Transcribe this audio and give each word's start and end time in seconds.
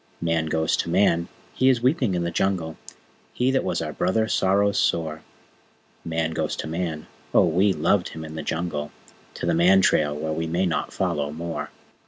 Man 0.19 0.47
goes 0.47 0.75
to 0.77 0.89
Man! 0.89 1.27
He 1.53 1.69
is 1.69 1.83
weeping 1.83 2.15
in 2.15 2.23
the 2.23 2.31
Jungle: 2.31 2.75
He 3.35 3.51
that 3.51 3.63
was 3.63 3.83
our 3.83 3.93
Brother 3.93 4.27
sorrows 4.27 4.79
sore! 4.79 5.21
Man 6.03 6.31
goes 6.31 6.55
to 6.55 6.65
Man! 6.65 7.05
(Oh, 7.35 7.45
we 7.45 7.71
loved 7.71 8.09
him 8.09 8.25
in 8.25 8.33
the 8.33 8.41
Jungle!) 8.41 8.91
To 9.35 9.45
the 9.45 9.53
Man 9.53 9.79
Trail 9.81 10.15
where 10.17 10.33
we 10.33 10.47
may 10.47 10.65
not 10.65 10.91
follow 10.91 11.29
more. 11.31 11.69